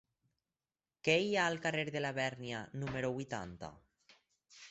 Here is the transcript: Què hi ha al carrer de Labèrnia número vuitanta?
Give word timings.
Què 1.07 1.13
hi 1.25 1.29
ha 1.35 1.43
al 1.49 1.59
carrer 1.65 1.83
de 1.97 2.01
Labèrnia 2.03 2.63
número 2.85 3.11
vuitanta? 3.21 3.73